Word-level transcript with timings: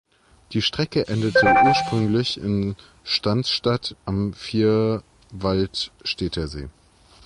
Die 0.53 0.63
Strecke 0.63 1.07
endete 1.09 1.43
ursprünglich 1.63 2.39
in 2.39 2.75
Stansstad 3.03 3.95
am 4.03 4.33
Vierwaldstättersee. 4.33 6.69